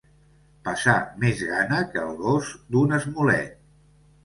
[0.67, 0.95] Passar
[1.25, 3.57] més gana que el gos d'un esmolet.